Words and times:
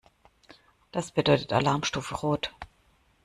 Das 0.91 1.11
bedeutet 1.11 1.53
Alarmstufe 1.53 2.15
Rot. 2.15 2.51